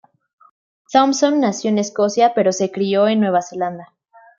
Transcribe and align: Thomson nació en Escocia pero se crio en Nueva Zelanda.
Thomson 0.91 1.39
nació 1.39 1.69
en 1.69 1.77
Escocia 1.77 2.33
pero 2.33 2.51
se 2.53 2.71
crio 2.71 3.07
en 3.07 3.19
Nueva 3.19 3.43
Zelanda. 3.43 3.93